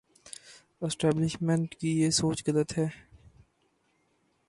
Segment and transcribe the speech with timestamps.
[0.81, 2.87] Establishment کی یہ سوچ غلط ہے۔